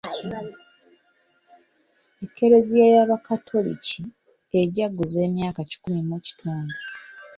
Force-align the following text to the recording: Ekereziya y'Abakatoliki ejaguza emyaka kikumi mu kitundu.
Ekereziya 2.25 2.85
y'Abakatoliki 2.95 4.01
ejaguza 4.61 5.17
emyaka 5.27 5.61
kikumi 5.69 6.01
mu 6.09 6.17
kitundu. 6.25 6.75